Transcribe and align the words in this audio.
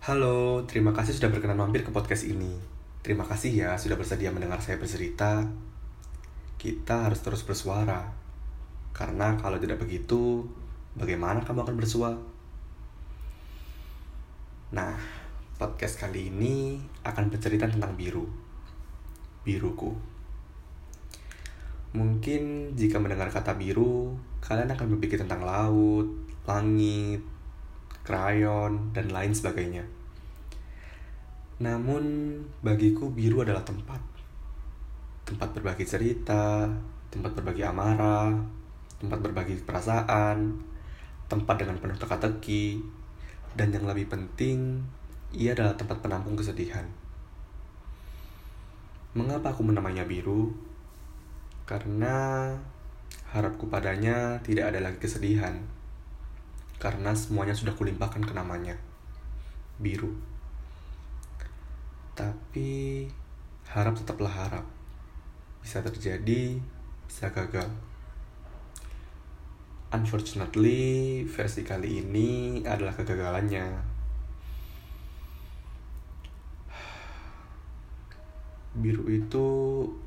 Halo, 0.00 0.64
terima 0.64 0.96
kasih 0.96 1.12
sudah 1.12 1.28
berkenan 1.28 1.60
mampir 1.60 1.84
ke 1.84 1.92
podcast 1.92 2.24
ini. 2.24 2.56
Terima 3.04 3.20
kasih 3.20 3.52
ya 3.52 3.70
sudah 3.76 4.00
bersedia 4.00 4.32
mendengar 4.32 4.56
saya 4.64 4.80
bercerita. 4.80 5.44
Kita 6.56 7.04
harus 7.04 7.20
terus 7.20 7.44
bersuara. 7.44 8.08
Karena 8.96 9.36
kalau 9.36 9.60
tidak 9.60 9.76
begitu, 9.76 10.48
bagaimana 10.96 11.44
kamu 11.44 11.68
akan 11.68 11.76
bersua? 11.76 12.16
Nah, 14.72 14.96
podcast 15.60 16.00
kali 16.00 16.32
ini 16.32 16.80
akan 17.04 17.28
bercerita 17.28 17.68
tentang 17.68 17.92
biru. 17.92 18.24
Biruku. 19.44 19.92
Mungkin 21.92 22.72
jika 22.72 22.96
mendengar 22.96 23.28
kata 23.28 23.52
biru, 23.52 24.16
kalian 24.40 24.72
akan 24.72 24.96
berpikir 24.96 25.20
tentang 25.20 25.44
laut, 25.44 26.08
langit, 26.48 27.20
krayon, 28.04 28.92
dan 28.96 29.12
lain 29.12 29.32
sebagainya. 29.32 29.84
Namun, 31.60 32.36
bagiku 32.64 33.12
biru 33.12 33.44
adalah 33.44 33.60
tempat. 33.60 34.00
Tempat 35.28 35.52
berbagi 35.52 35.84
cerita, 35.84 36.66
tempat 37.12 37.36
berbagi 37.36 37.62
amarah, 37.62 38.32
tempat 38.96 39.18
berbagi 39.20 39.60
perasaan, 39.62 40.56
tempat 41.28 41.56
dengan 41.60 41.76
penuh 41.78 42.00
teka-teki, 42.00 42.80
dan 43.54 43.70
yang 43.70 43.84
lebih 43.84 44.08
penting, 44.08 44.80
ia 45.30 45.52
adalah 45.54 45.76
tempat 45.76 46.00
penampung 46.00 46.34
kesedihan. 46.34 46.86
Mengapa 49.14 49.52
aku 49.52 49.66
menamainya 49.66 50.06
biru? 50.06 50.54
Karena 51.66 52.50
harapku 53.30 53.70
padanya 53.70 54.42
tidak 54.42 54.74
ada 54.74 54.82
lagi 54.82 54.98
kesedihan 54.98 55.79
karena 56.80 57.12
semuanya 57.12 57.52
sudah 57.52 57.76
kulimpahkan 57.76 58.24
ke 58.24 58.32
namanya. 58.32 58.72
Biru. 59.76 60.16
Tapi 62.16 63.04
harap 63.68 64.00
tetaplah 64.00 64.32
harap. 64.32 64.64
Bisa 65.60 65.84
terjadi 65.84 66.56
bisa 67.04 67.28
gagal. 67.28 67.68
Unfortunately 69.92 71.20
versi 71.28 71.60
kali 71.60 72.00
ini 72.00 72.64
adalah 72.64 72.96
kegagalannya. 72.96 73.92
Biru 78.80 79.04
itu 79.12 79.46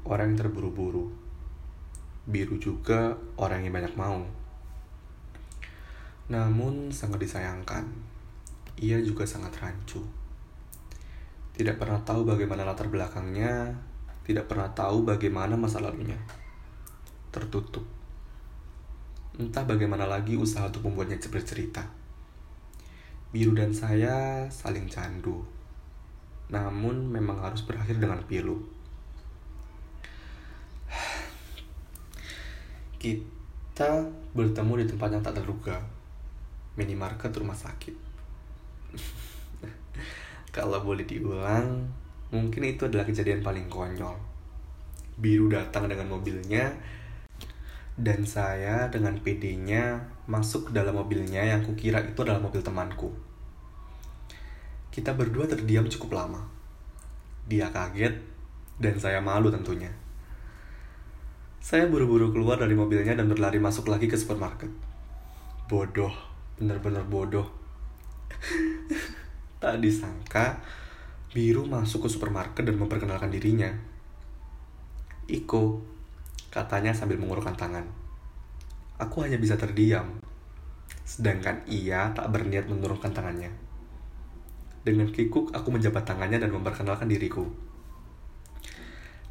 orang 0.10 0.34
yang 0.34 0.50
terburu-buru. 0.50 1.06
Biru 2.26 2.58
juga 2.58 3.14
orang 3.38 3.62
yang 3.62 3.76
banyak 3.78 3.94
mau 3.94 4.43
namun 6.34 6.90
sangat 6.90 7.22
disayangkan, 7.22 7.86
ia 8.82 8.98
juga 9.06 9.22
sangat 9.22 9.54
rancu. 9.62 10.02
Tidak 11.54 11.78
pernah 11.78 12.02
tahu 12.02 12.26
bagaimana 12.26 12.66
latar 12.66 12.90
belakangnya, 12.90 13.70
tidak 14.26 14.50
pernah 14.50 14.66
tahu 14.74 15.06
bagaimana 15.06 15.54
masa 15.54 15.78
lalunya. 15.78 16.18
Tertutup. 17.30 17.86
Entah 19.38 19.62
bagaimana 19.62 20.10
lagi 20.10 20.34
usaha 20.34 20.66
untuk 20.66 20.90
membuatnya 20.90 21.22
bercerita. 21.30 21.86
Biru 23.30 23.54
dan 23.54 23.70
saya 23.70 24.50
saling 24.50 24.90
candu. 24.90 25.46
Namun 26.50 27.14
memang 27.14 27.46
harus 27.46 27.62
berakhir 27.62 28.02
dengan 28.02 28.18
pilu. 28.26 28.58
Kita 33.02 34.02
bertemu 34.34 34.74
di 34.82 34.86
tempat 34.90 35.14
yang 35.14 35.22
tak 35.22 35.38
terduga 35.38 35.78
minimarket 36.74 37.30
rumah 37.38 37.58
sakit. 37.58 37.96
Kalau 40.56 40.82
boleh 40.82 41.06
diulang 41.06 41.86
mungkin 42.34 42.66
itu 42.66 42.90
adalah 42.90 43.06
kejadian 43.06 43.46
paling 43.46 43.70
konyol. 43.70 44.18
Biru 45.14 45.50
datang 45.50 45.86
dengan 45.86 46.10
mobilnya 46.10 46.74
dan 47.94 48.26
saya 48.26 48.90
dengan 48.90 49.14
PD-nya 49.22 50.02
masuk 50.26 50.70
ke 50.70 50.72
dalam 50.74 50.98
mobilnya 50.98 51.46
yang 51.46 51.62
kukira 51.62 52.02
itu 52.02 52.26
adalah 52.26 52.42
mobil 52.42 52.66
temanku. 52.66 53.14
Kita 54.90 55.14
berdua 55.14 55.46
terdiam 55.46 55.86
cukup 55.86 56.18
lama. 56.18 56.42
Dia 57.46 57.70
kaget 57.70 58.18
dan 58.82 58.98
saya 58.98 59.22
malu 59.22 59.54
tentunya. 59.54 59.94
Saya 61.62 61.86
buru-buru 61.86 62.34
keluar 62.34 62.58
dari 62.58 62.74
mobilnya 62.74 63.14
dan 63.14 63.30
berlari 63.30 63.62
masuk 63.62 63.88
lagi 63.88 64.10
ke 64.10 64.18
supermarket. 64.18 64.74
Bodoh 65.70 66.33
benar-benar 66.58 67.06
bodoh. 67.10 67.48
Tak 69.64 69.80
disangka 69.80 70.60
biru 71.34 71.66
masuk 71.66 72.06
ke 72.06 72.10
supermarket 72.14 72.64
dan 72.68 72.78
memperkenalkan 72.78 73.34
dirinya. 73.34 73.72
Iko 75.26 75.82
katanya 76.54 76.94
sambil 76.94 77.18
mengurungkan 77.18 77.58
tangan. 77.58 77.88
Aku 79.02 79.26
hanya 79.26 79.42
bisa 79.42 79.58
terdiam. 79.58 80.20
Sedangkan 81.08 81.66
ia 81.66 82.14
tak 82.14 82.30
berniat 82.30 82.70
menurunkan 82.70 83.10
tangannya. 83.16 83.50
Dengan 84.84 85.10
kikuk 85.10 85.56
aku 85.56 85.72
menjabat 85.72 86.04
tangannya 86.04 86.44
dan 86.44 86.52
memperkenalkan 86.52 87.08
diriku. 87.08 87.48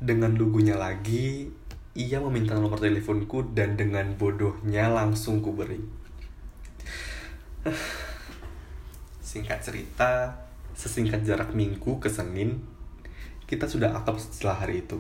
Dengan 0.03 0.35
lugunya 0.35 0.75
lagi 0.75 1.47
ia 1.93 2.19
meminta 2.19 2.57
nomor 2.57 2.81
teleponku 2.81 3.53
dan 3.53 3.77
dengan 3.77 4.17
bodohnya 4.17 4.89
langsung 4.89 5.45
ku 5.45 5.53
beri 5.53 6.03
Singkat 9.23 9.63
cerita, 9.63 10.35
sesingkat 10.75 11.23
jarak 11.23 11.55
minggu 11.55 12.03
ke 12.03 12.11
Senin, 12.11 12.59
kita 13.47 13.71
sudah 13.71 13.95
akrab 13.95 14.19
setelah 14.19 14.67
hari 14.67 14.83
itu. 14.83 14.99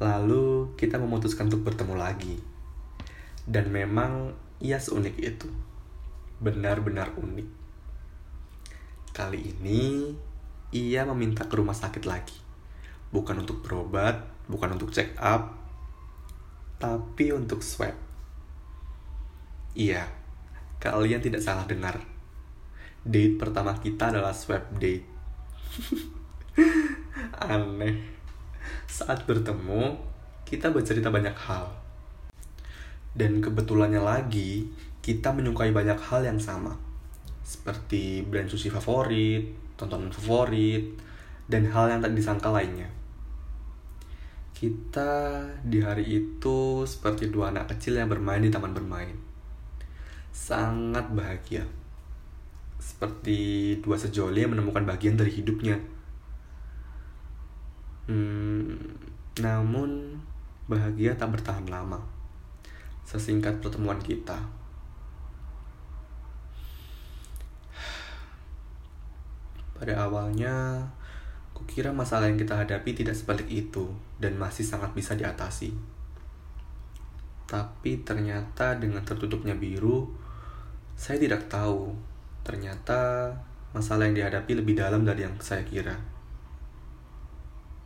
Lalu 0.00 0.72
kita 0.80 0.96
memutuskan 0.96 1.52
untuk 1.52 1.68
bertemu 1.68 1.94
lagi. 1.94 2.36
Dan 3.44 3.68
memang 3.68 4.32
ia 4.64 4.80
seunik 4.80 5.20
itu. 5.20 5.52
Benar-benar 6.40 7.12
unik. 7.20 7.48
Kali 9.12 9.54
ini 9.54 10.10
ia 10.72 11.06
meminta 11.06 11.46
ke 11.46 11.54
rumah 11.54 11.76
sakit 11.76 12.08
lagi. 12.08 12.34
Bukan 13.12 13.44
untuk 13.44 13.62
berobat, 13.62 14.24
bukan 14.50 14.74
untuk 14.74 14.90
check 14.90 15.14
up, 15.20 15.54
tapi 16.82 17.30
untuk 17.30 17.62
swab. 17.62 17.94
Iya, 19.78 20.23
Kalian 20.84 21.24
tidak 21.24 21.40
salah 21.40 21.64
dengar. 21.64 21.96
Date 23.00 23.40
pertama 23.40 23.72
kita 23.72 24.12
adalah 24.12 24.36
swap 24.36 24.68
date. 24.76 25.08
Aneh. 27.40 28.04
Saat 28.84 29.24
bertemu, 29.24 29.96
kita 30.44 30.68
bercerita 30.76 31.08
banyak 31.08 31.32
hal. 31.32 31.72
Dan 33.16 33.40
kebetulannya 33.40 33.96
lagi, 33.96 34.68
kita 35.00 35.32
menyukai 35.32 35.72
banyak 35.72 35.96
hal 35.96 36.20
yang 36.20 36.36
sama. 36.36 36.76
Seperti 37.40 38.20
brand 38.20 38.52
sushi 38.52 38.68
favorit, 38.68 39.56
tontonan 39.80 40.12
favorit, 40.12 41.00
dan 41.48 41.64
hal 41.72 41.96
yang 41.96 42.04
tak 42.04 42.12
disangka 42.12 42.52
lainnya. 42.52 42.92
Kita 44.52 45.48
di 45.64 45.80
hari 45.80 46.04
itu 46.12 46.84
seperti 46.84 47.32
dua 47.32 47.48
anak 47.56 47.72
kecil 47.72 47.96
yang 47.96 48.12
bermain 48.12 48.44
di 48.44 48.52
taman 48.52 48.76
bermain 48.76 49.33
sangat 50.34 51.06
bahagia. 51.14 51.62
Seperti 52.82 53.78
dua 53.78 53.94
sejoli 53.94 54.42
yang 54.42 54.58
menemukan 54.58 54.82
bagian 54.82 55.14
dari 55.14 55.30
hidupnya. 55.30 55.78
Hmm, 58.10 58.76
namun 59.38 60.18
bahagia 60.66 61.14
tak 61.14 61.38
bertahan 61.38 61.70
lama. 61.70 62.02
Sesingkat 63.06 63.62
pertemuan 63.62 64.02
kita. 64.02 64.36
Pada 69.78 69.94
awalnya, 70.04 70.82
kukira 71.54 71.94
masalah 71.94 72.26
yang 72.26 72.40
kita 72.40 72.58
hadapi 72.58 72.90
tidak 72.92 73.14
sebalik 73.14 73.46
itu 73.46 73.86
dan 74.18 74.34
masih 74.34 74.66
sangat 74.66 74.90
bisa 74.92 75.14
diatasi. 75.14 75.70
Tapi 77.44 78.00
ternyata 78.02 78.80
dengan 78.80 79.04
tertutupnya 79.04 79.52
biru, 79.52 80.23
saya 80.94 81.18
tidak 81.18 81.50
tahu, 81.50 81.90
ternyata 82.46 83.30
masalah 83.74 84.06
yang 84.06 84.16
dihadapi 84.16 84.54
lebih 84.54 84.78
dalam 84.78 85.02
dari 85.02 85.26
yang 85.26 85.34
saya 85.42 85.66
kira. 85.66 85.98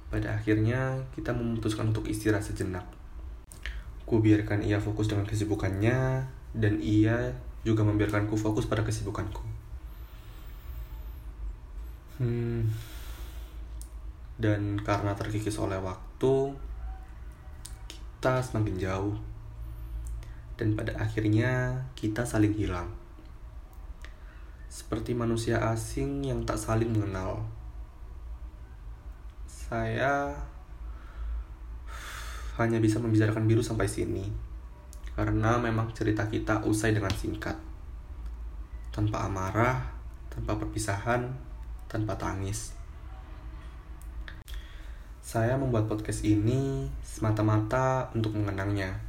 Pada 0.09 0.37
akhirnya, 0.37 1.01
kita 1.17 1.33
memutuskan 1.33 1.93
untuk 1.93 2.09
istirahat 2.09 2.45
sejenak. 2.45 2.85
Ku 4.09 4.21
biarkan 4.21 4.65
ia 4.65 4.81
fokus 4.81 5.09
dengan 5.09 5.29
kesibukannya, 5.29 6.25
dan 6.57 6.81
ia 6.81 7.33
juga 7.65 7.85
membiarkanku 7.85 8.37
fokus 8.37 8.65
pada 8.65 8.81
kesibukanku. 8.85 9.45
Hmm. 12.19 12.69
Dan 14.39 14.81
karena 14.81 15.13
terkikis 15.13 15.59
oleh 15.61 15.77
waktu, 15.83 16.55
kita 17.89 18.43
semakin 18.43 18.77
jauh 18.79 19.15
dan 20.59 20.75
pada 20.75 20.99
akhirnya 20.99 21.87
kita 21.95 22.27
saling 22.27 22.53
hilang. 22.53 22.91
seperti 24.69 25.17
manusia 25.17 25.59
asing 25.73 26.29
yang 26.29 26.45
tak 26.45 26.61
saling 26.61 26.93
mengenal. 26.93 27.41
Saya 29.49 30.37
hanya 32.61 32.79
bisa 32.79 33.01
membicarakan 33.01 33.49
biru 33.49 33.65
sampai 33.65 33.89
sini, 33.89 34.29
karena 35.17 35.57
memang 35.57 35.91
cerita 35.97 36.29
kita 36.29 36.63
usai 36.69 36.93
dengan 36.93 37.13
singkat, 37.13 37.57
tanpa 38.93 39.25
amarah, 39.25 39.89
tanpa 40.29 40.61
perpisahan, 40.61 41.33
tanpa 41.89 42.15
tangis. 42.21 42.77
Saya 45.25 45.61
membuat 45.61 45.85
podcast 45.89 46.25
ini 46.25 46.89
semata-mata 47.05 48.09
untuk 48.17 48.33
mengenangnya. 48.33 49.08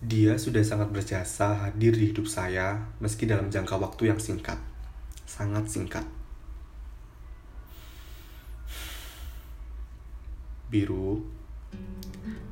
Dia 0.00 0.40
sudah 0.40 0.64
sangat 0.64 0.88
berjasa 0.96 1.68
hadir 1.68 1.92
di 1.92 2.08
hidup 2.08 2.24
saya 2.24 2.88
meski 3.04 3.28
dalam 3.28 3.52
jangka 3.52 3.76
waktu 3.76 4.08
yang 4.08 4.16
singkat. 4.16 4.56
Sangat 5.28 5.68
singkat. 5.68 6.08
Biru, 10.72 11.20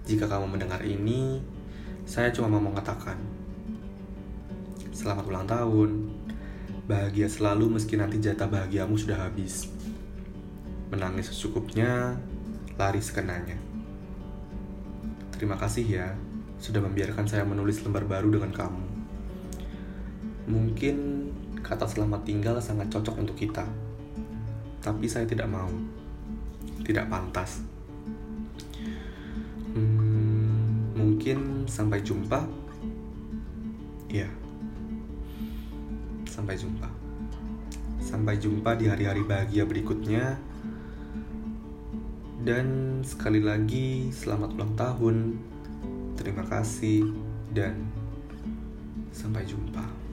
jika 0.05 0.29
kamu 0.29 0.45
mendengar 0.45 0.85
ini, 0.85 1.41
saya 2.05 2.29
cuma 2.29 2.53
mau 2.53 2.61
mengatakan 2.61 3.17
Selamat 4.93 5.25
ulang 5.25 5.49
tahun. 5.49 5.91
Bahagia 6.85 7.33
selalu 7.33 7.81
meski 7.81 7.97
nanti 7.97 8.21
jatah 8.21 8.51
bahagiamu 8.51 8.93
sudah 9.01 9.25
habis 9.25 9.73
menangis 10.93 11.33
secukupnya, 11.33 12.13
lari 12.77 13.01
sekenanya. 13.01 13.57
Terima 15.33 15.57
kasih 15.57 15.87
ya, 15.87 16.09
sudah 16.59 16.83
membiarkan 16.83 17.27
saya 17.31 17.47
menulis 17.47 17.83
lembar 17.87 18.05
baru 18.05 18.29
dengan 18.35 18.51
kamu. 18.51 18.85
Mungkin 20.49 20.97
kata 21.63 21.87
selamat 21.87 22.27
tinggal 22.27 22.57
sangat 22.59 22.91
cocok 22.91 23.15
untuk 23.19 23.37
kita, 23.39 23.67
tapi 24.83 25.07
saya 25.07 25.29
tidak 25.29 25.47
mau, 25.47 25.71
tidak 26.83 27.07
pantas. 27.07 27.63
Hmm, 29.77 30.95
mungkin 30.99 31.69
sampai 31.71 32.03
jumpa. 32.03 32.41
Ya, 34.09 34.27
sampai 36.39 36.57
jumpa. 36.57 36.89
Sampai 38.01 38.41
jumpa 38.41 38.73
di 38.81 38.89
hari-hari 38.89 39.21
bahagia 39.21 39.69
berikutnya 39.69 40.41
dan 42.49 42.99
sekali 43.05 43.45
lagi 43.45 44.09
selamat 44.09 44.57
ulang 44.57 44.73
tahun. 44.73 45.17
Terima 46.19 46.43
kasih 46.43 47.15
dan 47.55 47.79
sampai 49.15 49.47
jumpa. 49.47 50.08